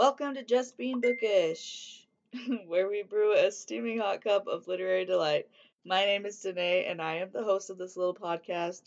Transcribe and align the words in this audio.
Welcome 0.00 0.32
to 0.36 0.42
Just 0.42 0.78
Being 0.78 1.02
Bookish, 1.02 2.06
where 2.66 2.88
we 2.88 3.02
brew 3.02 3.34
a 3.34 3.52
steaming 3.52 3.98
hot 3.98 4.24
cup 4.24 4.46
of 4.46 4.66
literary 4.66 5.04
delight. 5.04 5.46
My 5.84 6.06
name 6.06 6.24
is 6.24 6.40
Danae, 6.40 6.86
and 6.86 7.02
I 7.02 7.16
am 7.16 7.28
the 7.30 7.44
host 7.44 7.68
of 7.68 7.76
this 7.76 7.98
little 7.98 8.14
podcast. 8.14 8.80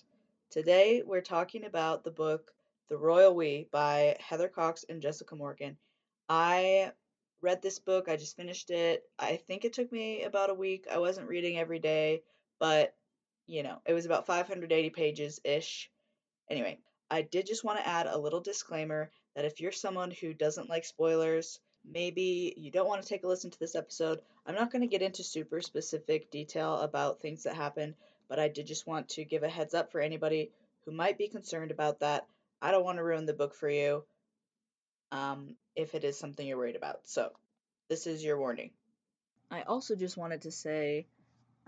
Today, 0.49 1.03
we're 1.05 1.21
talking 1.21 1.65
about 1.65 2.03
the 2.03 2.09
book 2.09 2.51
The 2.89 2.97
Royal 2.97 3.35
We 3.35 3.67
by 3.69 4.17
Heather 4.19 4.47
Cocks 4.47 4.85
and 4.89 5.03
Jessica 5.03 5.35
Morgan. 5.35 5.77
I 6.29 6.93
read 7.41 7.61
this 7.61 7.77
book, 7.77 8.09
I 8.09 8.15
just 8.15 8.35
finished 8.35 8.71
it. 8.71 9.03
I 9.19 9.35
think 9.35 9.65
it 9.65 9.73
took 9.73 9.91
me 9.91 10.23
about 10.23 10.49
a 10.49 10.55
week. 10.55 10.87
I 10.91 10.97
wasn't 10.97 11.29
reading 11.29 11.59
every 11.59 11.77
day, 11.77 12.23
but 12.59 12.95
you 13.45 13.61
know, 13.61 13.77
it 13.85 13.93
was 13.93 14.07
about 14.07 14.25
580 14.25 14.89
pages 14.89 15.39
ish. 15.43 15.91
Anyway, 16.49 16.79
I 17.11 17.21
did 17.21 17.45
just 17.45 17.63
want 17.63 17.77
to 17.77 17.87
add 17.87 18.07
a 18.07 18.17
little 18.17 18.41
disclaimer 18.41 19.11
that 19.35 19.45
if 19.45 19.59
you're 19.59 19.71
someone 19.71 20.11
who 20.11 20.33
doesn't 20.33 20.69
like 20.69 20.85
spoilers, 20.85 21.59
maybe 21.85 22.53
you 22.57 22.71
don't 22.71 22.87
want 22.87 23.01
to 23.01 23.07
take 23.07 23.23
a 23.23 23.27
listen 23.27 23.51
to 23.51 23.59
this 23.59 23.75
episode. 23.75 24.21
I'm 24.45 24.55
not 24.55 24.71
going 24.71 24.81
to 24.81 24.87
get 24.87 25.01
into 25.01 25.23
super 25.23 25.61
specific 25.61 26.31
detail 26.31 26.77
about 26.77 27.19
things 27.19 27.43
that 27.43 27.55
happen, 27.55 27.95
but 28.29 28.39
I 28.39 28.47
did 28.47 28.67
just 28.67 28.87
want 28.87 29.09
to 29.09 29.25
give 29.25 29.43
a 29.43 29.49
heads 29.49 29.73
up 29.73 29.91
for 29.91 30.01
anybody 30.01 30.51
who 30.85 30.91
might 30.91 31.17
be 31.17 31.27
concerned 31.27 31.71
about 31.71 31.99
that. 32.01 32.27
I 32.61 32.71
don't 32.71 32.85
want 32.85 32.97
to 32.97 33.03
ruin 33.03 33.25
the 33.25 33.33
book 33.33 33.53
for 33.53 33.69
you 33.69 34.03
um, 35.11 35.55
if 35.75 35.95
it 35.95 36.03
is 36.03 36.17
something 36.17 36.45
you're 36.45 36.57
worried 36.57 36.75
about. 36.75 37.01
So, 37.03 37.31
this 37.89 38.07
is 38.07 38.23
your 38.23 38.39
warning. 38.39 38.71
I 39.51 39.63
also 39.63 39.95
just 39.95 40.17
wanted 40.17 40.43
to 40.43 40.51
say 40.51 41.05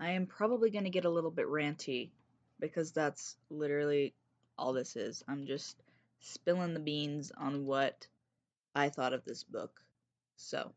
I 0.00 0.10
am 0.12 0.26
probably 0.26 0.70
going 0.70 0.84
to 0.84 0.90
get 0.90 1.04
a 1.04 1.10
little 1.10 1.30
bit 1.30 1.46
ranty 1.46 2.10
because 2.58 2.92
that's 2.92 3.36
literally 3.50 4.14
all 4.58 4.72
this 4.72 4.96
is. 4.96 5.22
I'm 5.28 5.46
just 5.46 5.76
spilling 6.20 6.74
the 6.74 6.80
beans 6.80 7.32
on 7.36 7.66
what 7.66 8.06
I 8.74 8.88
thought 8.88 9.12
of 9.12 9.24
this 9.24 9.42
book. 9.42 9.80
So, 10.36 10.72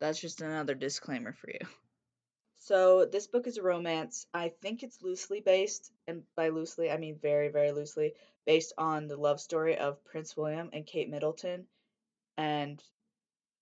that's 0.00 0.20
just 0.20 0.40
another 0.40 0.74
disclaimer 0.74 1.32
for 1.32 1.50
you. 1.50 1.66
So, 2.64 3.06
this 3.06 3.26
book 3.26 3.48
is 3.48 3.58
a 3.58 3.62
romance. 3.62 4.26
I 4.32 4.50
think 4.62 4.82
it's 4.82 5.02
loosely 5.02 5.40
based, 5.40 5.90
and 6.06 6.22
by 6.36 6.50
loosely, 6.50 6.90
I 6.90 6.96
mean 6.96 7.18
very, 7.20 7.48
very 7.48 7.72
loosely, 7.72 8.14
based 8.46 8.72
on 8.78 9.08
the 9.08 9.16
love 9.16 9.40
story 9.40 9.76
of 9.76 10.04
Prince 10.04 10.36
William 10.36 10.70
and 10.72 10.86
Kate 10.86 11.10
Middleton. 11.10 11.66
And 12.36 12.82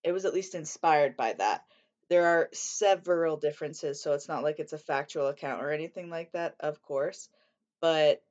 it 0.03 0.11
was 0.11 0.25
at 0.25 0.33
least 0.33 0.53
inspired 0.53 1.17
by 1.17 1.33
that. 1.33 1.65
There 2.09 2.27
are 2.27 2.49
several 2.53 3.37
differences, 3.37 4.01
so 4.01 4.13
it's 4.13 4.27
not 4.27 4.43
like 4.43 4.59
it's 4.59 4.73
a 4.73 4.77
factual 4.77 5.27
account 5.27 5.63
or 5.63 5.71
anything 5.71 6.09
like 6.09 6.31
that, 6.33 6.55
of 6.59 6.81
course. 6.81 7.29
But 7.79 8.21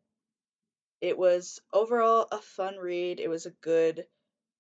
it 1.00 1.16
was 1.16 1.60
overall 1.72 2.28
a 2.30 2.38
fun 2.40 2.76
read. 2.76 3.20
It 3.20 3.28
was 3.28 3.46
a 3.46 3.50
good, 3.62 4.06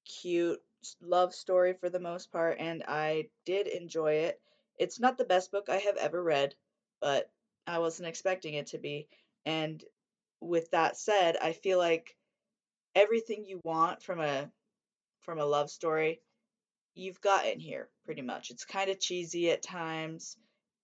cute 0.04 0.62
love 1.00 1.34
story 1.34 1.74
for 1.74 1.90
the 1.90 2.00
most 2.00 2.32
part, 2.32 2.58
and 2.58 2.82
I 2.88 3.28
did 3.44 3.66
enjoy 3.66 4.14
it. 4.14 4.40
It's 4.78 4.98
not 5.00 5.18
the 5.18 5.24
best 5.24 5.50
book 5.52 5.68
I 5.68 5.76
have 5.76 5.96
ever 5.96 6.22
read, 6.22 6.54
but 7.00 7.30
I 7.66 7.78
wasn't 7.78 8.08
expecting 8.08 8.54
it 8.54 8.68
to 8.68 8.78
be. 8.78 9.08
And 9.44 9.84
with 10.40 10.70
that 10.70 10.96
said, 10.96 11.36
I 11.36 11.52
feel 11.52 11.78
like 11.78 12.16
everything 12.94 13.44
you 13.44 13.60
want 13.64 14.02
from 14.02 14.20
a 14.20 14.50
from 15.20 15.38
a 15.38 15.44
love 15.44 15.70
story, 15.70 16.22
you've 16.94 17.20
got 17.20 17.46
in 17.46 17.60
here 17.60 17.88
pretty 18.04 18.22
much. 18.22 18.50
It's 18.50 18.64
kind 18.64 18.90
of 18.90 18.98
cheesy 18.98 19.50
at 19.50 19.62
times, 19.62 20.36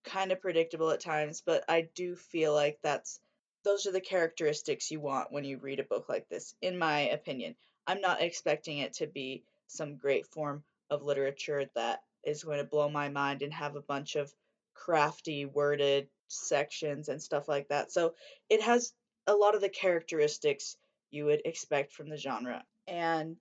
kind 0.05 0.31
of 0.33 0.41
predictable 0.41 0.91
at 0.91 1.01
times, 1.01 1.43
but 1.45 1.65
I 1.69 1.89
do 1.95 2.15
feel 2.17 2.53
like 2.55 2.79
that's 2.83 3.21
those 3.67 3.84
are 3.84 3.92
the 3.92 4.00
characteristics 4.00 4.92
you 4.92 5.00
want 5.00 5.33
when 5.33 5.42
you 5.45 5.59
read 5.59 5.81
a 5.81 5.84
book 5.84 6.09
like 6.09 6.28
this, 6.28 6.55
in 6.62 6.78
my 6.78 7.00
opinion. 7.00 7.56
I'm 7.84 8.00
not 8.00 8.22
expecting 8.22 8.78
it 8.78 8.92
to 8.95 9.09
be 9.09 9.42
some 9.67 9.97
great 9.97 10.25
form 10.25 10.62
of 10.89 11.03
literature 11.03 11.69
that 11.75 12.03
is 12.22 12.44
going 12.44 12.59
to 12.59 12.64
blow 12.64 12.89
my 12.89 13.09
mind 13.09 13.42
and 13.42 13.53
have 13.53 13.75
a 13.75 13.81
bunch 13.81 14.14
of 14.14 14.33
crafty 14.72 15.47
worded 15.47 16.06
sections 16.28 17.09
and 17.09 17.20
stuff 17.20 17.48
like 17.48 17.67
that. 17.69 17.91
So 17.91 18.14
it 18.49 18.62
has 18.62 18.93
a 19.27 19.34
lot 19.34 19.56
of 19.56 19.60
the 19.60 19.69
characteristics 19.69 20.77
you 21.10 21.25
would 21.25 21.43
expect 21.44 21.93
from 21.93 22.09
the 22.09 22.16
genre. 22.16 22.62
And 22.87 23.37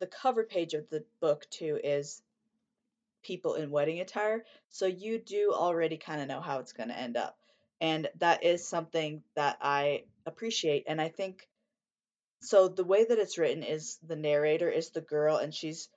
the 0.00 0.08
cover 0.08 0.42
page 0.42 0.74
of 0.74 0.90
the 0.90 1.04
book, 1.20 1.46
too, 1.48 1.78
is 1.84 2.22
people 3.22 3.54
in 3.54 3.70
wedding 3.70 4.00
attire. 4.00 4.44
So 4.68 4.86
you 4.86 5.20
do 5.20 5.52
already 5.54 5.96
kind 5.96 6.20
of 6.20 6.26
know 6.26 6.40
how 6.40 6.58
it's 6.58 6.72
going 6.72 6.88
to 6.88 6.98
end 6.98 7.16
up. 7.16 7.36
And 7.80 8.08
that 8.18 8.44
is 8.44 8.66
something 8.66 9.22
that 9.36 9.58
I 9.60 10.04
appreciate. 10.26 10.84
And 10.86 11.00
I 11.00 11.08
think 11.08 11.48
so. 12.42 12.68
The 12.68 12.84
way 12.84 13.04
that 13.04 13.18
it's 13.18 13.38
written 13.38 13.62
is 13.62 13.98
the 14.06 14.16
narrator 14.16 14.68
is 14.68 14.90
the 14.90 15.00
girl, 15.00 15.36
and 15.36 15.54
she's 15.54 15.88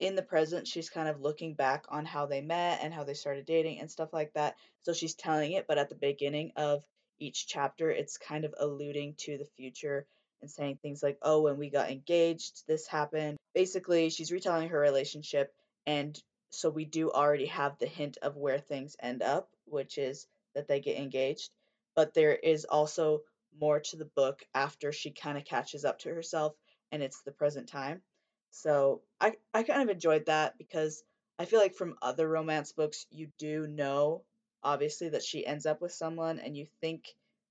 in 0.00 0.14
the 0.14 0.22
present. 0.22 0.66
She's 0.66 0.90
kind 0.90 1.08
of 1.08 1.20
looking 1.20 1.54
back 1.54 1.86
on 1.88 2.04
how 2.04 2.26
they 2.26 2.40
met 2.40 2.80
and 2.82 2.92
how 2.92 3.04
they 3.04 3.14
started 3.14 3.46
dating 3.46 3.80
and 3.80 3.90
stuff 3.90 4.12
like 4.12 4.32
that. 4.34 4.56
So 4.82 4.92
she's 4.92 5.14
telling 5.14 5.52
it, 5.52 5.66
but 5.66 5.78
at 5.78 5.88
the 5.88 5.94
beginning 5.94 6.52
of 6.56 6.84
each 7.18 7.46
chapter, 7.48 7.90
it's 7.90 8.16
kind 8.16 8.44
of 8.44 8.54
alluding 8.58 9.14
to 9.18 9.38
the 9.38 9.48
future 9.56 10.06
and 10.40 10.50
saying 10.50 10.78
things 10.80 11.02
like, 11.02 11.18
oh, 11.22 11.42
when 11.42 11.58
we 11.58 11.68
got 11.68 11.90
engaged, 11.90 12.62
this 12.68 12.86
happened. 12.86 13.38
Basically, 13.54 14.10
she's 14.10 14.30
retelling 14.30 14.68
her 14.68 14.78
relationship. 14.78 15.52
And 15.86 16.16
so 16.50 16.70
we 16.70 16.84
do 16.84 17.10
already 17.10 17.46
have 17.46 17.76
the 17.78 17.86
hint 17.86 18.18
of 18.22 18.36
where 18.36 18.60
things 18.60 18.96
end 19.02 19.22
up, 19.22 19.48
which 19.64 19.98
is 19.98 20.26
that 20.54 20.68
they 20.68 20.80
get 20.80 20.98
engaged. 20.98 21.50
But 21.94 22.14
there 22.14 22.34
is 22.34 22.64
also 22.64 23.22
more 23.58 23.80
to 23.80 23.96
the 23.96 24.04
book 24.04 24.44
after 24.54 24.92
she 24.92 25.10
kind 25.10 25.38
of 25.38 25.44
catches 25.44 25.84
up 25.84 25.98
to 26.00 26.10
herself 26.10 26.54
and 26.92 27.02
it's 27.02 27.22
the 27.22 27.32
present 27.32 27.68
time. 27.68 28.02
So 28.50 29.02
I, 29.20 29.34
I 29.52 29.62
kind 29.62 29.82
of 29.82 29.88
enjoyed 29.88 30.26
that 30.26 30.56
because 30.58 31.02
I 31.38 31.44
feel 31.44 31.60
like 31.60 31.74
from 31.74 31.96
other 32.02 32.28
romance 32.28 32.72
books, 32.72 33.06
you 33.10 33.28
do 33.38 33.66
know, 33.66 34.24
obviously, 34.62 35.10
that 35.10 35.22
she 35.22 35.46
ends 35.46 35.66
up 35.66 35.80
with 35.80 35.92
someone 35.92 36.38
and 36.38 36.56
you 36.56 36.66
think, 36.80 37.04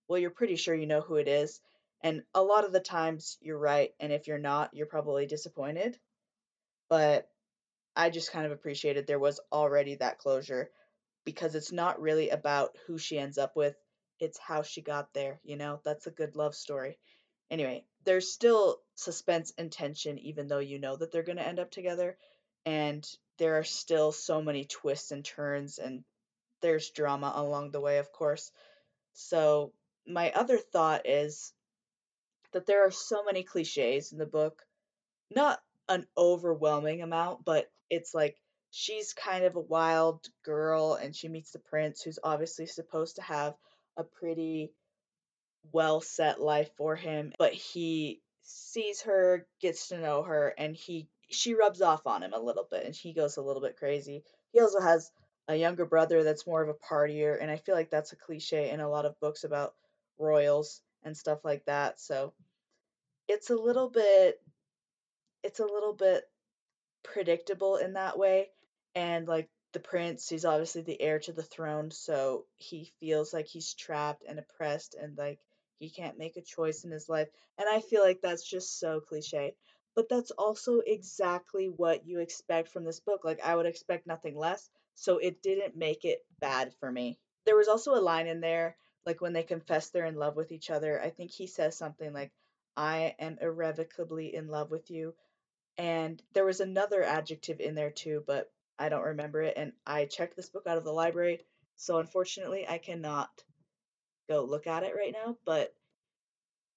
well, 0.07 0.19
you're 0.19 0.29
pretty 0.29 0.55
sure 0.55 0.75
you 0.75 0.87
know 0.87 1.01
who 1.01 1.15
it 1.15 1.27
is. 1.27 1.61
And 2.01 2.23
a 2.33 2.43
lot 2.43 2.65
of 2.65 2.73
the 2.73 2.79
times 2.79 3.37
you're 3.41 3.57
right. 3.57 3.93
And 3.99 4.11
if 4.11 4.27
you're 4.27 4.37
not, 4.37 4.73
you're 4.73 4.87
probably 4.87 5.25
disappointed. 5.25 5.97
But 6.89 7.29
I 7.95 8.09
just 8.09 8.31
kind 8.31 8.45
of 8.45 8.51
appreciated 8.51 9.07
there 9.07 9.19
was 9.19 9.39
already 9.51 9.95
that 9.95 10.19
closure 10.19 10.69
because 11.27 11.55
it's 11.55 11.73
not 11.73 11.99
really 11.99 12.29
about 12.29 12.73
who 12.85 12.97
she 12.97 13.19
ends 13.19 13.37
up 13.37 13.53
with, 13.53 13.75
it's 14.17 14.39
how 14.39 14.61
she 14.61 14.81
got 14.81 15.13
there, 15.13 15.41
you 15.43 15.57
know? 15.57 15.81
That's 15.83 16.07
a 16.07 16.11
good 16.11 16.37
love 16.37 16.55
story. 16.55 16.97
Anyway, 17.51 17.83
there's 18.05 18.31
still 18.31 18.77
suspense 18.95 19.51
and 19.57 19.69
tension 19.69 20.17
even 20.19 20.47
though 20.47 20.59
you 20.59 20.79
know 20.79 20.95
that 20.95 21.11
they're 21.11 21.23
going 21.23 21.37
to 21.37 21.45
end 21.45 21.59
up 21.59 21.69
together 21.69 22.17
and 22.65 23.05
there 23.39 23.59
are 23.59 23.65
still 23.65 24.13
so 24.13 24.41
many 24.41 24.63
twists 24.63 25.11
and 25.11 25.25
turns 25.25 25.79
and 25.79 26.05
there's 26.61 26.91
drama 26.91 27.33
along 27.35 27.71
the 27.71 27.81
way, 27.81 27.97
of 27.97 28.13
course. 28.13 28.49
So, 29.11 29.73
my 30.07 30.31
other 30.31 30.57
thought 30.57 31.09
is 31.09 31.51
that 32.53 32.65
there 32.65 32.87
are 32.87 32.91
so 32.91 33.25
many 33.25 33.43
cliches 33.43 34.13
in 34.13 34.17
the 34.17 34.25
book. 34.25 34.65
Not 35.29 35.59
an 35.89 36.07
overwhelming 36.17 37.01
amount, 37.01 37.43
but 37.43 37.69
it's 37.89 38.13
like 38.13 38.37
she's 38.79 39.11
kind 39.13 39.43
of 39.43 39.55
a 39.55 39.59
wild 39.59 40.27
girl 40.45 40.93
and 40.93 41.15
she 41.15 41.27
meets 41.27 41.49
the 41.49 41.57
prince 41.57 42.03
who's 42.03 42.19
obviously 42.23 42.67
supposed 42.67 43.15
to 43.15 43.23
have 43.23 43.55
a 43.97 44.03
pretty 44.03 44.71
well 45.73 45.99
set 45.99 46.39
life 46.39 46.69
for 46.77 46.95
him 46.95 47.33
but 47.39 47.53
he 47.53 48.21
sees 48.43 49.01
her 49.01 49.47
gets 49.59 49.87
to 49.87 49.97
know 49.97 50.21
her 50.21 50.53
and 50.59 50.75
he 50.75 51.09
she 51.27 51.55
rubs 51.55 51.81
off 51.81 52.05
on 52.05 52.21
him 52.21 52.33
a 52.33 52.39
little 52.39 52.67
bit 52.69 52.85
and 52.85 52.93
he 52.93 53.13
goes 53.13 53.35
a 53.35 53.41
little 53.41 53.61
bit 53.61 53.75
crazy. 53.77 54.23
He 54.53 54.61
also 54.61 54.79
has 54.79 55.11
a 55.47 55.55
younger 55.55 55.85
brother 55.85 56.23
that's 56.23 56.45
more 56.45 56.61
of 56.61 56.69
a 56.69 56.73
partier 56.73 57.35
and 57.41 57.49
i 57.49 57.57
feel 57.57 57.73
like 57.73 57.89
that's 57.89 58.11
a 58.11 58.17
cliche 58.17 58.69
in 58.69 58.79
a 58.79 58.89
lot 58.89 59.05
of 59.05 59.19
books 59.19 59.43
about 59.43 59.73
royals 60.19 60.81
and 61.03 61.17
stuff 61.17 61.39
like 61.43 61.65
that 61.65 61.99
so 61.99 62.33
it's 63.27 63.49
a 63.49 63.55
little 63.55 63.89
bit 63.89 64.39
it's 65.43 65.61
a 65.61 65.65
little 65.65 65.93
bit 65.93 66.25
predictable 67.03 67.77
in 67.77 67.93
that 67.93 68.19
way 68.19 68.49
and 68.97 69.27
like 69.27 69.47
the 69.73 69.79
prince 69.79 70.27
he's 70.27 70.43
obviously 70.43 70.81
the 70.81 70.99
heir 70.99 71.19
to 71.19 71.31
the 71.31 71.43
throne 71.43 71.91
so 71.91 72.45
he 72.55 72.91
feels 72.99 73.31
like 73.31 73.45
he's 73.45 73.75
trapped 73.75 74.23
and 74.27 74.39
oppressed 74.39 74.95
and 74.99 75.15
like 75.17 75.39
he 75.77 75.89
can't 75.89 76.17
make 76.17 76.35
a 76.35 76.41
choice 76.41 76.83
in 76.83 76.89
his 76.89 77.07
life 77.07 77.27
and 77.59 77.69
i 77.69 77.79
feel 77.79 78.01
like 78.03 78.19
that's 78.21 78.49
just 78.49 78.79
so 78.79 78.99
cliche 78.99 79.53
but 79.95 80.09
that's 80.09 80.31
also 80.31 80.79
exactly 80.79 81.67
what 81.67 82.07
you 82.07 82.19
expect 82.19 82.69
from 82.69 82.83
this 82.83 82.99
book 82.99 83.21
like 83.23 83.39
i 83.45 83.55
would 83.55 83.67
expect 83.67 84.07
nothing 84.07 84.35
less 84.35 84.69
so 84.95 85.19
it 85.19 85.43
didn't 85.43 85.77
make 85.77 86.05
it 86.05 86.25
bad 86.39 86.73
for 86.79 86.91
me. 86.91 87.19
There 87.45 87.55
was 87.55 87.67
also 87.67 87.93
a 87.93 88.01
line 88.01 88.25
in 88.25 88.41
there 88.41 88.75
like 89.05 89.21
when 89.21 89.31
they 89.31 89.43
confess 89.43 89.89
they're 89.89 90.05
in 90.05 90.15
love 90.15 90.35
with 90.35 90.51
each 90.51 90.71
other 90.71 90.99
i 90.99 91.11
think 91.11 91.29
he 91.29 91.45
says 91.45 91.77
something 91.77 92.11
like 92.13 92.31
i 92.75 93.15
am 93.19 93.37
irrevocably 93.39 94.33
in 94.33 94.47
love 94.47 94.71
with 94.71 94.89
you 94.89 95.13
and 95.77 96.21
there 96.33 96.45
was 96.45 96.59
another 96.59 97.03
adjective 97.03 97.59
in 97.59 97.75
there 97.75 97.91
too 97.91 98.23
but 98.25 98.49
I 98.79 98.89
don't 98.89 99.03
remember 99.03 99.41
it, 99.41 99.53
and 99.57 99.73
I 99.85 100.05
checked 100.05 100.35
this 100.35 100.49
book 100.49 100.67
out 100.67 100.77
of 100.77 100.83
the 100.83 100.91
library, 100.91 101.45
so 101.75 101.97
unfortunately 101.99 102.67
I 102.67 102.77
cannot 102.77 103.29
go 104.29 104.43
look 104.43 104.67
at 104.67 104.83
it 104.83 104.95
right 104.95 105.13
now. 105.13 105.37
But 105.45 105.73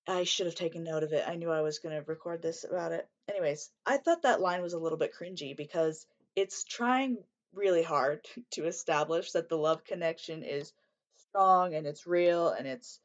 I 0.07 0.25
should 0.25 0.47
have 0.47 0.55
taken 0.55 0.85
note 0.85 1.03
of 1.03 1.13
it. 1.13 1.27
I 1.27 1.37
knew 1.37 1.51
I 1.51 1.61
was 1.61 1.79
going 1.79 1.95
to 1.95 2.03
record 2.07 2.43
this 2.43 2.65
about 2.65 2.93
it. 2.93 3.09
Anyways, 3.29 3.71
I 3.87 3.99
thought 3.99 4.23
that 4.23 4.41
line 4.41 4.63
was 4.63 4.73
a 4.73 4.79
little 4.79 4.99
bit 4.99 5.13
cringy 5.15 5.57
because 5.57 6.07
it's 6.35 6.65
trying 6.65 7.19
really 7.53 7.83
hard 7.83 8.27
to 8.53 8.67
establish 8.67 9.33
that 9.33 9.49
the 9.49 9.59
love 9.59 9.85
connection 9.85 10.43
is 10.43 10.73
strong 11.29 11.75
and 11.75 11.87
it's 11.87 12.07
real 12.07 12.49
and 12.49 12.67
it's 12.67 13.01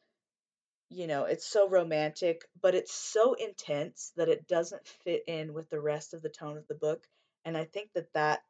you 0.90 1.08
know, 1.08 1.26
it's 1.26 1.48
so 1.48 1.68
romantic, 1.68 2.48
but 2.62 2.76
it's 2.76 2.94
so 2.94 3.34
intense 3.34 4.14
that 4.18 4.30
it 4.30 4.48
doesn't 4.48 4.88
fit 5.04 5.24
in 5.28 5.54
with 5.54 5.70
the 5.70 5.82
rest 5.82 6.14
of 6.14 6.22
the 6.22 6.30
tone 6.30 6.58
of 6.58 6.68
the 6.68 6.76
book. 6.76 7.04
And 7.44 7.58
I 7.58 7.66
think 7.66 7.90
that 7.94 8.14
that 8.14 8.44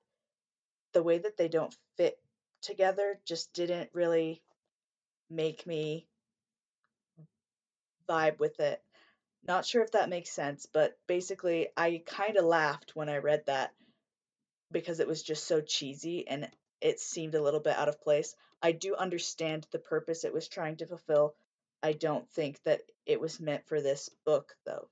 the 0.96 1.04
way 1.04 1.18
that 1.18 1.36
they 1.36 1.50
don't 1.50 1.76
fit 1.98 2.18
together 2.62 3.20
just 3.26 3.54
didn't 3.54 3.90
really 3.94 4.42
make 5.30 5.68
me 5.68 6.08
vibe 8.08 8.40
with 8.40 8.62
it. 8.62 8.82
Not 9.46 9.66
sure 9.66 9.84
if 9.84 9.92
that 9.92 10.08
makes 10.08 10.32
sense, 10.32 10.66
but 10.72 10.98
basically, 11.06 11.68
I 11.76 12.02
kind 12.06 12.38
of 12.38 12.46
laughed 12.46 12.96
when 12.96 13.10
I 13.10 13.18
read 13.18 13.44
that 13.48 13.74
because 14.72 15.02
it 15.02 15.08
was 15.08 15.22
just 15.22 15.46
so 15.46 15.60
cheesy 15.60 16.30
and 16.30 16.50
it 16.80 17.02
seemed 17.02 17.36
a 17.36 17.42
little 17.42 17.60
bit 17.60 17.76
out 17.76 17.90
of 17.90 18.02
place. 18.02 18.34
I 18.62 18.72
do 18.72 18.96
understand 18.96 19.68
the 19.72 19.80
purpose 19.80 20.24
it 20.24 20.34
was 20.34 20.48
trying 20.48 20.78
to 20.78 20.88
fulfill. 20.88 21.36
I 21.84 21.92
don't 21.92 22.28
think 22.32 22.64
that 22.64 22.84
it 23.06 23.20
was 23.20 23.42
meant 23.42 23.68
for 23.68 23.82
this 23.82 24.10
book 24.26 24.56
though. 24.66 24.88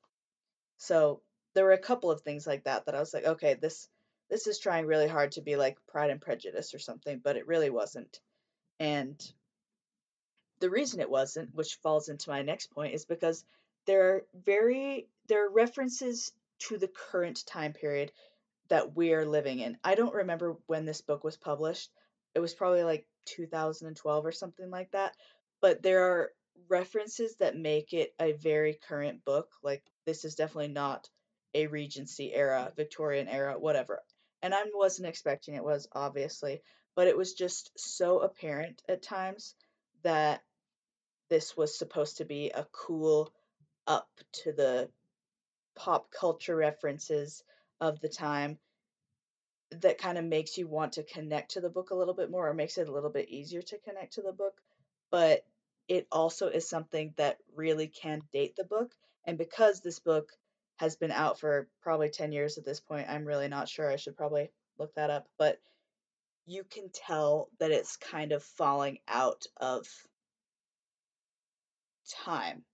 So, 0.78 1.22
there 1.56 1.64
were 1.64 1.72
a 1.72 1.78
couple 1.78 2.12
of 2.12 2.22
things 2.22 2.46
like 2.46 2.66
that 2.66 2.88
that 2.88 2.96
I 2.96 3.00
was 3.00 3.14
like, 3.14 3.26
okay, 3.26 3.54
this 3.54 3.88
this 4.34 4.48
is 4.48 4.58
trying 4.58 4.88
really 4.88 5.08
hard 5.08 5.34
to 5.34 5.42
be 5.42 5.56
like 5.56 5.78
Pride 5.88 6.10
and 6.10 6.20
Prejudice 6.20 6.74
or 6.74 6.80
something, 6.80 7.22
but 7.24 7.38
it 7.38 7.46
really 7.46 7.70
wasn't. 7.70 8.20
And 8.80 9.16
the 10.60 10.72
reason 10.72 11.02
it 11.02 11.10
wasn't, 11.10 11.54
which 11.54 11.76
falls 11.84 12.10
into 12.10 12.32
my 12.32 12.42
next 12.42 12.72
point, 12.72 12.96
is 12.96 13.06
because 13.06 13.46
there 13.86 14.10
are 14.10 14.26
very 14.34 15.08
there 15.28 15.46
are 15.46 15.52
references 15.52 16.32
to 16.68 16.80
the 16.80 16.88
current 16.88 17.46
time 17.46 17.74
period 17.74 18.12
that 18.70 18.96
we're 18.96 19.24
living 19.24 19.60
in. 19.60 19.78
I 19.84 19.94
don't 19.94 20.16
remember 20.16 20.58
when 20.66 20.86
this 20.86 21.02
book 21.02 21.24
was 21.24 21.38
published. 21.38 21.92
It 22.34 22.40
was 22.40 22.56
probably 22.56 22.84
like 22.84 23.06
2012 23.26 24.26
or 24.26 24.32
something 24.32 24.72
like 24.72 24.90
that. 24.94 25.16
But 25.62 25.84
there 25.84 26.06
are 26.06 26.32
references 26.70 27.36
that 27.36 27.56
make 27.56 27.94
it 27.94 28.16
a 28.20 28.32
very 28.32 28.80
current 28.88 29.24
book. 29.26 29.52
Like 29.62 29.84
this 30.08 30.26
is 30.26 30.34
definitely 30.34 30.74
not 30.74 31.08
a 31.54 31.68
Regency 31.68 32.34
era, 32.34 32.74
Victorian 32.76 33.28
era, 33.28 33.60
whatever. 33.60 34.02
And 34.44 34.54
I 34.54 34.64
wasn't 34.74 35.08
expecting 35.08 35.56
it 35.56 35.64
was 35.64 35.88
obviously, 35.94 36.62
but 36.96 37.08
it 37.08 37.18
was 37.18 37.34
just 37.34 37.72
so 37.78 38.20
apparent 38.20 38.84
at 38.90 39.02
times 39.02 39.56
that 40.04 40.44
this 41.30 41.56
was 41.56 41.78
supposed 41.78 42.18
to 42.18 42.26
be 42.26 42.52
a 42.52 42.68
cool 42.74 43.34
up 43.88 44.10
to 44.44 44.52
the 44.52 44.90
pop 45.76 46.12
culture 46.12 46.58
references 46.58 47.42
of 47.80 48.02
the 48.02 48.10
time 48.10 48.60
that 49.82 49.98
kind 49.98 50.18
of 50.18 50.26
makes 50.26 50.58
you 50.58 50.68
want 50.68 50.94
to 50.94 51.04
connect 51.04 51.52
to 51.52 51.62
the 51.62 51.70
book 51.70 51.92
a 51.92 51.96
little 51.96 52.14
bit 52.14 52.30
more 52.30 52.48
or 52.48 52.54
makes 52.54 52.78
it 52.78 52.90
a 52.90 52.92
little 52.92 53.10
bit 53.10 53.30
easier 53.30 53.62
to 53.62 53.80
connect 53.80 54.14
to 54.14 54.22
the 54.22 54.34
book. 54.34 54.54
But 55.10 55.46
it 55.88 56.06
also 56.12 56.48
is 56.50 56.68
something 56.68 57.14
that 57.16 57.38
really 57.56 57.88
can 57.88 58.22
date 58.34 58.58
the 58.58 58.66
book. 58.66 58.92
And 59.26 59.38
because 59.38 59.80
this 59.80 60.00
book 60.00 60.34
has 60.84 60.98
been 60.98 61.12
out 61.12 61.40
for 61.40 61.70
probably 61.82 62.10
10 62.10 62.34
years 62.34 62.58
at 62.58 62.66
this 62.66 62.82
point, 62.82 63.08
I'm 63.10 63.24
really 63.24 63.48
not 63.48 63.70
sure. 63.70 63.90
I 63.90 63.96
should 63.96 64.18
probably 64.18 64.52
look 64.78 64.94
that 64.96 65.10
up. 65.10 65.28
But 65.40 65.60
you 66.46 66.66
can 66.66 66.90
tell 66.94 67.48
that 67.60 67.72
it's 67.72 67.96
kind 67.96 68.34
of 68.34 68.44
falling 68.44 68.98
out 69.08 69.46
of 69.56 69.88
time, 72.26 72.66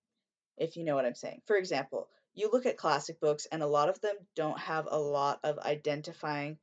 if 0.57 0.75
you 0.75 0.83
know 0.83 0.95
what 0.95 1.05
I'm 1.05 1.13
saying. 1.13 1.41
For 1.45 1.55
example, 1.55 2.07
you 2.33 2.49
look 2.51 2.65
at 2.65 2.77
classic 2.77 3.19
books, 3.19 3.45
and 3.51 3.61
a 3.61 3.67
lot 3.67 3.89
of 3.89 4.01
them 4.01 4.15
don't 4.35 4.59
have 4.59 4.87
a 4.89 4.97
lot 4.97 5.39
of 5.43 5.59
identifying 5.59 6.57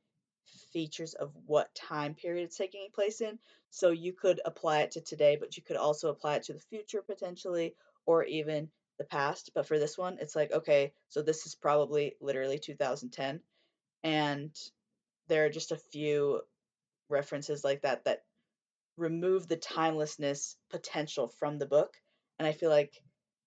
features 0.73 1.13
of 1.13 1.31
what 1.45 1.73
time 1.75 2.13
period 2.13 2.43
it's 2.43 2.57
taking 2.57 2.89
place 2.93 3.21
in. 3.21 3.39
So 3.69 3.91
you 3.91 4.11
could 4.11 4.41
apply 4.43 4.81
it 4.81 4.91
to 4.91 5.01
today, 5.01 5.37
but 5.39 5.55
you 5.55 5.63
could 5.63 5.77
also 5.77 6.09
apply 6.09 6.35
it 6.35 6.43
to 6.43 6.53
the 6.53 6.59
future 6.59 7.01
potentially, 7.01 7.73
or 8.05 8.25
even 8.25 8.69
the 8.97 9.05
past. 9.05 9.51
But 9.53 9.67
for 9.67 9.79
this 9.79 9.97
one, 9.97 10.17
it's 10.19 10.35
like, 10.35 10.51
okay, 10.51 10.93
so 11.09 11.21
this 11.21 11.45
is 11.45 11.55
probably 11.55 12.15
literally 12.21 12.59
2010. 12.59 13.41
And 14.03 14.55
there 15.27 15.45
are 15.45 15.49
just 15.49 15.71
a 15.71 15.77
few 15.77 16.41
references 17.09 17.63
like 17.63 17.81
that 17.81 18.05
that 18.05 18.23
remove 18.97 19.47
the 19.47 19.57
timelessness 19.57 20.57
potential 20.69 21.27
from 21.27 21.57
the 21.57 21.65
book. 21.65 21.93
And 22.39 22.47
I 22.47 22.51
feel 22.51 22.69
like 22.69 23.01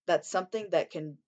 that's 0.07 0.31
something 0.31 0.69
that 0.71 0.91
can 0.91 1.19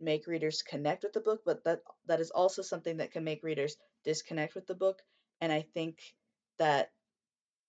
make 0.00 0.26
readers 0.26 0.62
connect 0.62 1.04
with 1.04 1.12
the 1.12 1.20
book, 1.20 1.42
but 1.44 1.64
that 1.64 1.80
that 2.06 2.20
is 2.20 2.30
also 2.30 2.62
something 2.62 2.96
that 2.98 3.12
can 3.12 3.24
make 3.24 3.42
readers 3.42 3.76
disconnect 4.04 4.54
with 4.54 4.66
the 4.66 4.74
book. 4.74 5.00
And 5.40 5.52
I 5.52 5.62
think 5.74 5.98
that 6.58 6.90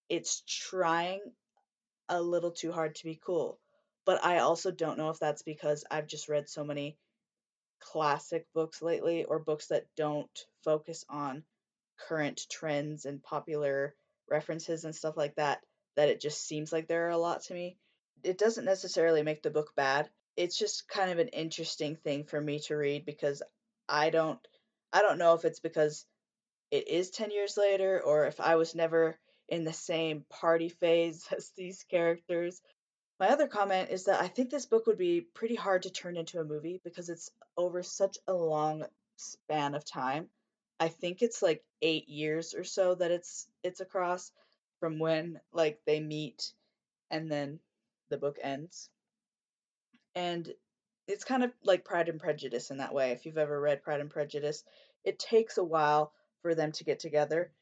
it's 0.09 0.43
trying 0.47 1.21
a 2.09 2.21
little 2.21 2.51
too 2.51 2.71
hard 2.71 2.95
to 2.95 3.03
be 3.05 3.19
cool. 3.23 3.59
But 4.05 4.23
I 4.23 4.39
also 4.39 4.71
don't 4.71 4.97
know 4.97 5.09
if 5.09 5.19
that's 5.19 5.43
because 5.43 5.85
I've 5.89 6.07
just 6.07 6.29
read 6.29 6.49
so 6.49 6.63
many 6.63 6.97
classic 7.79 8.45
books 8.53 8.81
lately 8.81 9.23
or 9.25 9.39
books 9.39 9.67
that 9.67 9.87
don't 9.95 10.45
focus 10.63 11.05
on 11.09 11.43
current 12.07 12.45
trends 12.49 13.05
and 13.05 13.23
popular 13.23 13.95
references 14.29 14.85
and 14.85 14.95
stuff 14.95 15.17
like 15.17 15.35
that 15.35 15.61
that 15.95 16.09
it 16.09 16.21
just 16.21 16.45
seems 16.45 16.71
like 16.71 16.87
there 16.87 17.07
are 17.07 17.11
a 17.11 17.17
lot 17.17 17.43
to 17.43 17.53
me. 17.53 17.77
It 18.23 18.37
doesn't 18.37 18.65
necessarily 18.65 19.23
make 19.23 19.43
the 19.43 19.51
book 19.51 19.73
bad. 19.75 20.09
It's 20.35 20.57
just 20.57 20.87
kind 20.87 21.11
of 21.11 21.19
an 21.19 21.27
interesting 21.29 21.95
thing 21.95 22.23
for 22.23 22.39
me 22.41 22.59
to 22.61 22.75
read 22.75 23.05
because 23.05 23.43
I 23.87 24.09
don't 24.09 24.39
I 24.91 25.01
don't 25.01 25.17
know 25.17 25.33
if 25.33 25.45
it's 25.45 25.59
because 25.59 26.05
it 26.71 26.87
is 26.87 27.11
10 27.11 27.31
years 27.31 27.57
later 27.57 28.01
or 28.01 28.25
if 28.25 28.39
I 28.39 28.55
was 28.55 28.75
never 28.75 29.17
in 29.49 29.63
the 29.63 29.73
same 29.73 30.25
party 30.29 30.69
phase 30.69 31.27
as 31.35 31.51
these 31.55 31.83
characters. 31.89 32.61
My 33.23 33.29
other 33.29 33.47
comment 33.47 33.89
is 33.89 34.03
that 34.03 34.21
I 34.21 34.27
think 34.27 34.49
this 34.49 34.65
book 34.65 34.85
would 34.85 34.97
be 34.97 35.21
pretty 35.21 35.55
hard 35.55 35.83
to 35.83 35.89
turn 35.89 36.17
into 36.17 36.41
a 36.41 36.43
movie 36.43 36.81
because 36.83 37.07
it's 37.07 37.31
over 37.55 37.81
such 37.81 38.17
a 38.27 38.33
long 38.33 38.83
span 39.15 39.75
of 39.75 39.85
time. 39.85 40.27
I 40.77 40.89
think 40.89 41.21
it's 41.21 41.41
like 41.41 41.63
8 41.81 42.09
years 42.09 42.53
or 42.53 42.65
so 42.65 42.95
that 42.95 43.11
it's 43.11 43.47
it's 43.63 43.79
across 43.79 44.33
from 44.81 44.99
when 44.99 45.39
like 45.53 45.79
they 45.85 46.01
meet 46.01 46.51
and 47.11 47.31
then 47.31 47.59
the 48.09 48.17
book 48.17 48.39
ends. 48.41 48.89
And 50.15 50.53
it's 51.07 51.23
kind 51.23 51.45
of 51.45 51.53
like 51.63 51.85
Pride 51.85 52.09
and 52.09 52.19
Prejudice 52.19 52.71
in 52.71 52.79
that 52.79 52.93
way. 52.93 53.11
If 53.11 53.25
you've 53.25 53.37
ever 53.37 53.57
read 53.57 53.83
Pride 53.83 54.01
and 54.01 54.09
Prejudice, 54.09 54.65
it 55.05 55.17
takes 55.17 55.57
a 55.57 55.63
while 55.63 56.11
for 56.41 56.55
them 56.55 56.73
to 56.73 56.83
get 56.83 56.99
together 56.99 57.53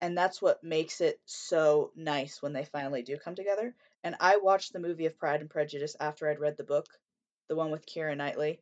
and 0.00 0.16
that's 0.16 0.40
what 0.40 0.62
makes 0.62 1.00
it 1.00 1.20
so 1.26 1.90
nice 1.96 2.40
when 2.40 2.52
they 2.52 2.64
finally 2.64 3.02
do 3.02 3.16
come 3.16 3.34
together. 3.34 3.74
And 4.04 4.16
I 4.20 4.36
watched 4.36 4.72
the 4.72 4.78
movie 4.78 5.06
of 5.06 5.18
Pride 5.18 5.40
and 5.40 5.50
Prejudice 5.50 5.96
after 5.98 6.28
I'd 6.28 6.40
read 6.40 6.56
the 6.56 6.64
book, 6.64 6.86
the 7.48 7.56
one 7.56 7.70
with 7.70 7.86
Keira 7.86 8.16
Knightley, 8.16 8.60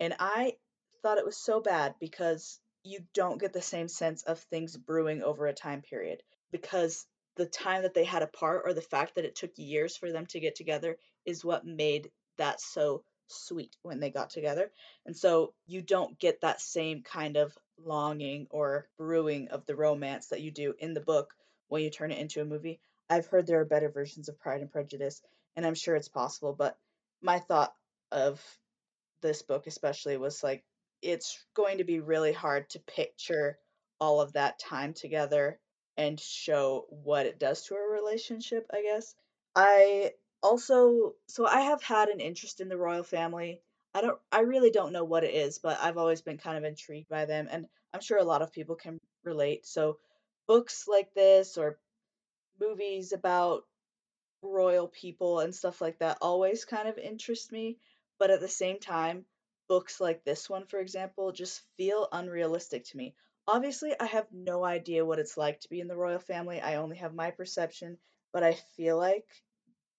and 0.00 0.14
I 0.18 0.56
thought 1.02 1.18
it 1.18 1.26
was 1.26 1.36
so 1.36 1.60
bad 1.60 1.94
because 2.00 2.60
you 2.84 3.00
don't 3.12 3.40
get 3.40 3.52
the 3.52 3.62
same 3.62 3.88
sense 3.88 4.22
of 4.22 4.38
things 4.40 4.76
brewing 4.76 5.22
over 5.22 5.46
a 5.46 5.52
time 5.52 5.82
period 5.82 6.22
because 6.50 7.06
the 7.36 7.46
time 7.46 7.82
that 7.82 7.94
they 7.94 8.04
had 8.04 8.22
apart 8.22 8.62
or 8.64 8.72
the 8.72 8.80
fact 8.80 9.14
that 9.14 9.24
it 9.24 9.36
took 9.36 9.52
years 9.56 9.96
for 9.96 10.10
them 10.10 10.26
to 10.26 10.40
get 10.40 10.54
together 10.54 10.96
is 11.24 11.44
what 11.44 11.66
made 11.66 12.10
that 12.36 12.60
so 12.60 13.02
sweet 13.28 13.76
when 13.82 14.00
they 14.00 14.10
got 14.10 14.30
together. 14.30 14.70
And 15.06 15.16
so 15.16 15.52
you 15.66 15.82
don't 15.82 16.18
get 16.18 16.40
that 16.40 16.60
same 16.60 17.02
kind 17.02 17.36
of 17.36 17.56
longing 17.84 18.46
or 18.50 18.88
brewing 18.96 19.48
of 19.48 19.66
the 19.66 19.76
romance 19.76 20.28
that 20.28 20.40
you 20.40 20.50
do 20.50 20.74
in 20.78 20.94
the 20.94 21.00
book 21.00 21.34
when 21.68 21.82
you 21.82 21.90
turn 21.90 22.10
it 22.10 22.18
into 22.18 22.40
a 22.40 22.44
movie. 22.44 22.80
I've 23.10 23.26
heard 23.26 23.46
there 23.46 23.60
are 23.60 23.64
better 23.64 23.88
versions 23.88 24.28
of 24.28 24.38
Pride 24.38 24.60
and 24.60 24.70
Prejudice, 24.70 25.22
and 25.56 25.66
I'm 25.66 25.74
sure 25.74 25.96
it's 25.96 26.08
possible, 26.08 26.52
but 26.52 26.76
my 27.22 27.38
thought 27.38 27.74
of 28.12 28.42
this 29.20 29.42
book 29.42 29.66
especially 29.66 30.16
was 30.16 30.42
like 30.42 30.64
it's 31.02 31.44
going 31.54 31.78
to 31.78 31.84
be 31.84 32.00
really 32.00 32.32
hard 32.32 32.68
to 32.70 32.80
picture 32.80 33.58
all 34.00 34.20
of 34.20 34.32
that 34.34 34.58
time 34.58 34.92
together 34.92 35.58
and 35.96 36.20
show 36.20 36.86
what 36.90 37.26
it 37.26 37.38
does 37.38 37.64
to 37.64 37.74
a 37.74 37.92
relationship, 37.92 38.66
I 38.72 38.82
guess. 38.82 39.14
I 39.54 40.12
also 40.42 41.14
so 41.26 41.46
I 41.46 41.62
have 41.62 41.82
had 41.82 42.08
an 42.08 42.20
interest 42.20 42.60
in 42.60 42.68
the 42.68 42.76
royal 42.76 43.02
family. 43.02 43.60
I 43.94 44.00
don't 44.00 44.18
I 44.30 44.40
really 44.40 44.70
don't 44.70 44.92
know 44.92 45.04
what 45.04 45.24
it 45.24 45.34
is, 45.34 45.58
but 45.58 45.78
I've 45.80 45.98
always 45.98 46.22
been 46.22 46.38
kind 46.38 46.58
of 46.58 46.64
intrigued 46.64 47.08
by 47.08 47.24
them 47.24 47.48
and 47.50 47.66
I'm 47.92 48.00
sure 48.00 48.18
a 48.18 48.24
lot 48.24 48.42
of 48.42 48.52
people 48.52 48.76
can 48.76 48.98
relate. 49.24 49.66
So 49.66 49.98
books 50.46 50.86
like 50.88 51.12
this 51.14 51.56
or 51.56 51.78
movies 52.60 53.12
about 53.12 53.64
royal 54.42 54.88
people 54.88 55.40
and 55.40 55.54
stuff 55.54 55.80
like 55.80 55.98
that 55.98 56.18
always 56.20 56.64
kind 56.64 56.88
of 56.88 56.98
interest 56.98 57.52
me, 57.52 57.78
but 58.18 58.30
at 58.30 58.40
the 58.40 58.48
same 58.48 58.78
time, 58.78 59.24
books 59.68 60.00
like 60.00 60.24
this 60.24 60.48
one, 60.48 60.66
for 60.66 60.80
example, 60.80 61.32
just 61.32 61.62
feel 61.76 62.08
unrealistic 62.12 62.84
to 62.84 62.96
me. 62.96 63.14
Obviously, 63.46 63.94
I 63.98 64.06
have 64.06 64.26
no 64.32 64.64
idea 64.64 65.04
what 65.04 65.18
it's 65.18 65.36
like 65.36 65.60
to 65.60 65.68
be 65.68 65.80
in 65.80 65.88
the 65.88 65.96
royal 65.96 66.18
family. 66.18 66.60
I 66.60 66.76
only 66.76 66.96
have 66.98 67.14
my 67.14 67.30
perception, 67.30 67.98
but 68.32 68.42
I 68.42 68.54
feel 68.76 68.98
like 68.98 69.26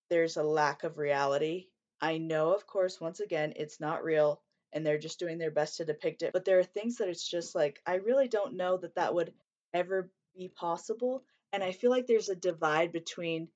there's 0.09 0.37
a 0.37 0.43
lack 0.43 0.83
of 0.83 0.97
reality 0.97 1.68
I 2.01 2.17
know, 2.17 2.53
of 2.53 2.65
course, 2.65 3.01
once 3.01 3.19
again, 3.19 3.53
it's 3.55 3.79
not 3.79 4.03
real 4.03 4.41
and 4.71 4.85
they're 4.85 4.99
just 4.99 5.19
doing 5.19 5.37
their 5.37 5.51
best 5.51 5.77
to 5.77 5.85
depict 5.85 6.21
it, 6.21 6.31
but 6.33 6.45
there 6.45 6.59
are 6.59 6.63
things 6.63 6.97
that 6.97 7.09
it's 7.09 7.27
just 7.27 7.55
like, 7.55 7.81
I 7.85 7.95
really 7.95 8.27
don't 8.27 8.55
know 8.55 8.77
that 8.77 8.95
that 8.95 9.13
would 9.13 9.33
ever 9.73 10.11
be 10.35 10.47
possible. 10.47 11.23
And 11.51 11.63
I 11.63 11.71
feel 11.71 11.89
like 11.89 12.05
there's 12.05 12.29
a 12.29 12.35
divide 12.35 12.91
between 12.91 13.49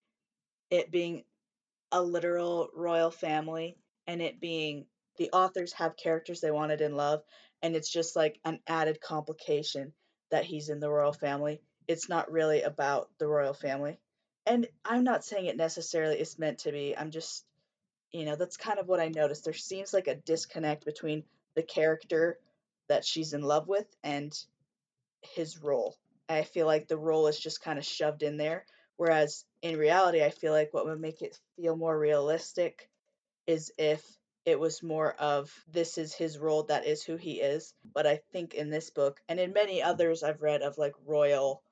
it 0.71 0.91
being 0.91 1.23
a 1.91 2.01
literal 2.01 2.69
royal 2.73 3.11
family 3.11 3.77
and 4.07 4.21
it 4.21 4.39
being 4.39 4.87
the 5.17 5.29
authors 5.31 5.73
have 5.73 5.95
characters 5.95 6.41
they 6.41 6.49
wanted 6.49 6.81
in 6.81 6.95
love 6.95 7.21
and 7.61 7.75
it's 7.75 7.91
just 7.91 8.15
like 8.15 8.39
an 8.43 8.59
added 8.67 8.99
complication 8.99 9.93
that 10.31 10.43
he's 10.43 10.69
in 10.69 10.79
the 10.79 10.89
royal 10.89 11.13
family. 11.13 11.61
It's 11.87 12.09
not 12.09 12.31
really 12.31 12.63
about 12.63 13.09
the 13.19 13.27
royal 13.27 13.53
family. 13.53 13.99
And 14.45 14.67
I'm 14.83 15.03
not 15.03 15.23
saying 15.23 15.45
it 15.45 15.55
necessarily 15.55 16.19
is 16.19 16.39
meant 16.39 16.59
to 16.59 16.71
be. 16.71 16.97
I'm 16.97 17.11
just 17.11 17.45
you 18.13 18.25
know, 18.25 18.35
that's 18.35 18.57
kind 18.57 18.79
of 18.79 18.87
what 18.87 18.99
I 18.99 19.09
noticed. 19.09 19.43
There 19.43 19.53
seems 19.53 19.93
like 19.93 20.07
a 20.07 20.15
disconnect 20.15 20.85
between 20.85 21.23
the 21.55 21.63
character 21.63 22.39
that 22.87 23.03
she's 23.03 23.33
in 23.33 23.41
love 23.41 23.67
with 23.67 23.87
and 24.03 24.37
his 25.21 25.61
role. 25.61 25.97
I 26.29 26.43
feel 26.43 26.67
like 26.67 26.87
the 26.87 26.97
role 26.97 27.27
is 27.27 27.39
just 27.39 27.61
kind 27.61 27.79
of 27.79 27.85
shoved 27.85 28.23
in 28.23 28.37
there. 28.37 28.65
Whereas 28.97 29.45
in 29.61 29.77
reality, 29.77 30.23
I 30.23 30.29
feel 30.29 30.53
like 30.53 30.73
what 30.73 30.85
would 30.85 31.01
make 31.01 31.21
it 31.21 31.39
feel 31.55 31.75
more 31.75 31.97
realistic 31.97 32.89
is 33.47 33.73
if 33.77 34.05
it 34.45 34.59
was 34.59 34.83
more 34.83 35.13
of 35.13 35.51
this 35.71 35.97
is 35.97 36.13
his 36.13 36.37
role, 36.37 36.63
that 36.63 36.85
is 36.85 37.03
who 37.03 37.15
he 37.15 37.41
is. 37.41 37.73
But 37.93 38.05
I 38.05 38.21
think 38.31 38.53
in 38.53 38.69
this 38.69 38.89
book, 38.89 39.21
and 39.27 39.39
in 39.39 39.53
many 39.53 39.81
others 39.81 40.21
I've 40.21 40.41
read 40.41 40.61
of 40.61 40.77
like 40.77 40.93
royal 41.05 41.63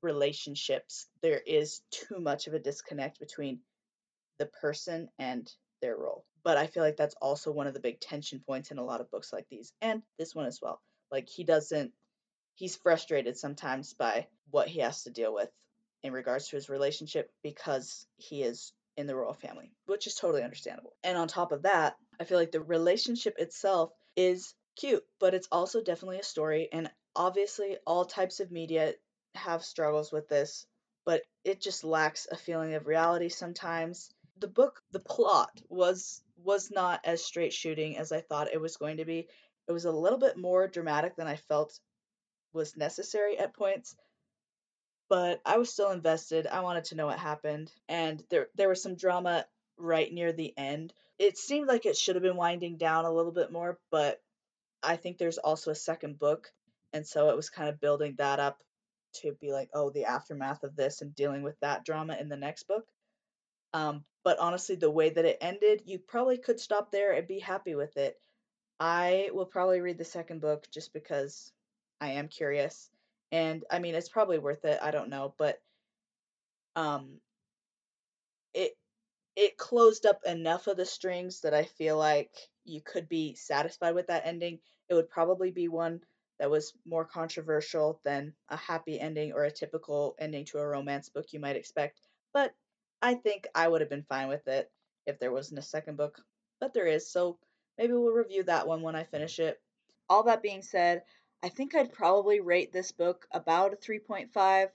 relationships, 0.00 1.08
there 1.20 1.40
is 1.44 1.82
too 1.90 2.20
much 2.20 2.46
of 2.46 2.54
a 2.54 2.58
disconnect 2.58 3.18
between 3.18 3.60
the 4.38 4.46
person 4.46 5.08
and 5.18 5.50
their 5.80 5.96
role. 5.96 6.24
But 6.44 6.56
I 6.56 6.66
feel 6.66 6.82
like 6.82 6.96
that's 6.96 7.14
also 7.20 7.52
one 7.52 7.66
of 7.66 7.74
the 7.74 7.80
big 7.80 8.00
tension 8.00 8.40
points 8.46 8.70
in 8.70 8.78
a 8.78 8.84
lot 8.84 9.00
of 9.00 9.10
books 9.10 9.32
like 9.32 9.46
these, 9.50 9.72
and 9.80 10.02
this 10.18 10.34
one 10.34 10.46
as 10.46 10.60
well. 10.60 10.80
Like 11.10 11.28
he 11.28 11.44
doesn't, 11.44 11.92
he's 12.54 12.76
frustrated 12.76 13.36
sometimes 13.36 13.94
by 13.94 14.26
what 14.50 14.68
he 14.68 14.80
has 14.80 15.04
to 15.04 15.10
deal 15.10 15.32
with 15.32 15.50
in 16.02 16.12
regards 16.12 16.48
to 16.48 16.56
his 16.56 16.68
relationship 16.68 17.30
because 17.42 18.06
he 18.16 18.42
is 18.42 18.72
in 18.96 19.06
the 19.06 19.16
royal 19.16 19.34
family, 19.34 19.72
which 19.86 20.06
is 20.06 20.14
totally 20.14 20.42
understandable. 20.42 20.94
And 21.04 21.16
on 21.16 21.28
top 21.28 21.52
of 21.52 21.62
that, 21.62 21.96
I 22.20 22.24
feel 22.24 22.38
like 22.38 22.52
the 22.52 22.60
relationship 22.60 23.36
itself 23.38 23.92
is 24.16 24.54
cute, 24.76 25.04
but 25.20 25.34
it's 25.34 25.48
also 25.50 25.82
definitely 25.82 26.18
a 26.18 26.24
story. 26.24 26.68
And 26.72 26.90
obviously, 27.16 27.76
all 27.86 28.04
types 28.04 28.40
of 28.40 28.50
media 28.50 28.94
have 29.34 29.64
struggles 29.64 30.12
with 30.12 30.28
this, 30.28 30.66
but 31.04 31.22
it 31.44 31.60
just 31.60 31.84
lacks 31.84 32.26
a 32.30 32.36
feeling 32.36 32.74
of 32.74 32.86
reality 32.86 33.28
sometimes. 33.28 34.10
The 34.42 34.48
book, 34.48 34.82
the 34.90 34.98
plot 34.98 35.62
was 35.68 36.20
was 36.36 36.68
not 36.68 37.00
as 37.04 37.24
straight 37.24 37.52
shooting 37.52 37.96
as 37.96 38.10
I 38.10 38.20
thought 38.20 38.52
it 38.52 38.60
was 38.60 38.76
going 38.76 38.96
to 38.96 39.04
be. 39.04 39.28
It 39.68 39.72
was 39.72 39.84
a 39.84 39.92
little 39.92 40.18
bit 40.18 40.36
more 40.36 40.66
dramatic 40.66 41.14
than 41.14 41.28
I 41.28 41.36
felt 41.36 41.78
was 42.52 42.76
necessary 42.76 43.38
at 43.38 43.54
points, 43.54 43.94
but 45.08 45.40
I 45.46 45.58
was 45.58 45.72
still 45.72 45.92
invested. 45.92 46.48
I 46.48 46.58
wanted 46.62 46.86
to 46.86 46.96
know 46.96 47.06
what 47.06 47.20
happened, 47.20 47.72
and 47.88 48.20
there 48.30 48.48
there 48.56 48.68
was 48.68 48.82
some 48.82 48.96
drama 48.96 49.46
right 49.76 50.12
near 50.12 50.32
the 50.32 50.52
end. 50.58 50.92
It 51.20 51.38
seemed 51.38 51.68
like 51.68 51.86
it 51.86 51.96
should 51.96 52.16
have 52.16 52.24
been 52.24 52.36
winding 52.36 52.78
down 52.78 53.04
a 53.04 53.12
little 53.12 53.30
bit 53.30 53.52
more, 53.52 53.78
but 53.92 54.20
I 54.82 54.96
think 54.96 55.18
there's 55.18 55.38
also 55.38 55.70
a 55.70 55.76
second 55.76 56.18
book, 56.18 56.52
and 56.92 57.06
so 57.06 57.30
it 57.30 57.36
was 57.36 57.48
kind 57.48 57.68
of 57.68 57.80
building 57.80 58.16
that 58.18 58.40
up 58.40 58.60
to 59.22 59.36
be 59.40 59.52
like, 59.52 59.70
oh, 59.72 59.90
the 59.90 60.06
aftermath 60.06 60.64
of 60.64 60.74
this 60.74 61.00
and 61.00 61.14
dealing 61.14 61.44
with 61.44 61.60
that 61.60 61.84
drama 61.84 62.16
in 62.20 62.28
the 62.28 62.36
next 62.36 62.64
book. 62.64 62.88
Um, 63.72 64.04
but 64.24 64.38
honestly, 64.38 64.76
the 64.76 64.90
way 64.90 65.10
that 65.10 65.24
it 65.24 65.38
ended, 65.40 65.82
you 65.86 65.98
probably 65.98 66.38
could 66.38 66.60
stop 66.60 66.90
there 66.90 67.12
and 67.12 67.26
be 67.26 67.38
happy 67.40 67.74
with 67.74 67.96
it. 67.96 68.20
I 68.80 69.30
will 69.32 69.46
probably 69.46 69.80
read 69.80 69.98
the 69.98 70.04
second 70.04 70.40
book 70.40 70.66
just 70.72 70.92
because 70.92 71.52
I 72.00 72.12
am 72.12 72.28
curious. 72.28 72.90
And 73.32 73.64
I 73.70 73.78
mean, 73.78 73.94
it's 73.94 74.08
probably 74.08 74.38
worth 74.38 74.64
it. 74.64 74.80
I 74.82 74.90
don't 74.90 75.10
know, 75.10 75.34
but 75.38 75.60
um 76.76 77.20
it 78.54 78.72
it 79.36 79.56
closed 79.58 80.06
up 80.06 80.20
enough 80.26 80.66
of 80.66 80.76
the 80.76 80.86
strings 80.86 81.40
that 81.42 81.54
I 81.54 81.64
feel 81.64 81.98
like 81.98 82.32
you 82.64 82.80
could 82.82 83.08
be 83.08 83.34
satisfied 83.34 83.94
with 83.94 84.08
that 84.08 84.26
ending. 84.26 84.60
It 84.88 84.94
would 84.94 85.10
probably 85.10 85.50
be 85.50 85.68
one 85.68 86.02
that 86.38 86.50
was 86.50 86.74
more 86.84 87.04
controversial 87.04 88.00
than 88.04 88.34
a 88.48 88.56
happy 88.56 89.00
ending 89.00 89.32
or 89.32 89.44
a 89.44 89.50
typical 89.50 90.16
ending 90.18 90.44
to 90.46 90.58
a 90.58 90.66
romance 90.66 91.08
book 91.08 91.32
you 91.32 91.40
might 91.40 91.56
expect. 91.56 92.00
But 92.34 92.54
I 93.02 93.14
think 93.14 93.48
I 93.54 93.68
would 93.68 93.80
have 93.80 93.90
been 93.90 94.04
fine 94.04 94.28
with 94.28 94.46
it 94.48 94.70
if 95.06 95.18
there 95.18 95.32
wasn't 95.32 95.58
a 95.58 95.62
second 95.62 95.96
book. 95.96 96.22
But 96.60 96.72
there 96.72 96.86
is, 96.86 97.10
so 97.10 97.38
maybe 97.76 97.92
we'll 97.92 98.12
review 98.12 98.44
that 98.44 98.68
one 98.68 98.82
when 98.82 98.94
I 98.94 99.04
finish 99.04 99.40
it. 99.40 99.60
All 100.08 100.22
that 100.24 100.42
being 100.42 100.62
said, 100.62 101.02
I 101.42 101.48
think 101.48 101.74
I'd 101.74 101.92
probably 101.92 102.40
rate 102.40 102.72
this 102.72 102.92
book 102.92 103.26
about 103.32 103.72
a 103.72 103.76
3.5 103.76 104.70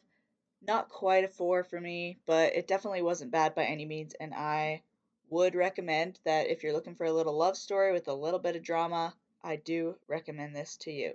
not 0.62 0.90
quite 0.90 1.24
a 1.24 1.28
four 1.28 1.64
for 1.64 1.80
me, 1.80 2.18
but 2.26 2.56
it 2.56 2.68
definitely 2.68 3.02
wasn't 3.02 3.32
bad 3.32 3.54
by 3.54 3.66
any 3.66 3.86
means, 3.86 4.16
and 4.20 4.34
I 4.34 4.82
would 5.30 5.56
recommend 5.56 6.20
that 6.26 6.48
if 6.48 6.64
you're 6.64 6.74
looking 6.74 6.96
for 6.96 7.06
a 7.06 7.14
little 7.14 7.38
love 7.38 7.58
story 7.58 7.92
with 7.94 8.08
a 8.08 8.14
little 8.14 8.40
bit 8.40 8.56
of 8.56 8.64
drama, 8.64 9.14
I 9.44 9.58
do 9.58 9.96
recommend 10.08 10.56
this 10.56 10.78
to 10.78 10.92
you. 10.92 11.14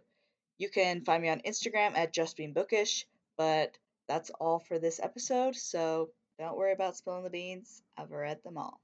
You 0.59 0.69
can 0.69 1.05
find 1.05 1.23
me 1.23 1.29
on 1.29 1.41
Instagram 1.41 1.97
at 1.97 2.13
justbeingbookish, 2.13 3.05
but 3.37 3.77
that's 4.07 4.31
all 4.31 4.61
for 4.61 4.79
this 4.79 5.01
episode, 5.01 5.57
so 5.57 6.11
don't 6.43 6.59
worry 6.59 6.73
about 6.73 6.97
spilling 6.97 7.23
the 7.23 7.31
beans. 7.31 7.83
I've 7.97 8.11
read 8.11 8.43
them 8.43 8.59
all. 8.59 8.81